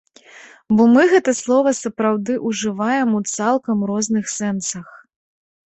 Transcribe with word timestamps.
Бо 0.77 0.87
мы 0.93 1.03
гэта 1.11 1.31
слова 1.41 1.73
сапраўды 1.81 2.33
ўжываем 2.47 3.09
у 3.21 3.23
цалкам 3.35 3.77
розных 3.95 4.25
сэнсах. 4.39 4.87